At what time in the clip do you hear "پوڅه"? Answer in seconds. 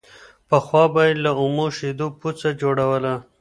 2.19-2.49